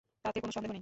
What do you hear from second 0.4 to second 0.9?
কোনো সন্দেহ নেই।